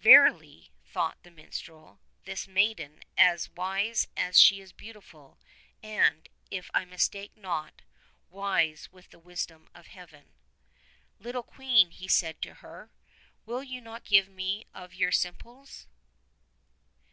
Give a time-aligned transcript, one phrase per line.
[0.00, 5.40] Verily, thought the minstrel, this maiden is as wise as she is beautiful,
[5.82, 7.82] and, if I mistake not,
[8.30, 10.26] wise with the wisdom of Heaven.
[11.18, 12.90] "Little queen," he said to her,
[13.44, 15.88] "will you not give me of your simples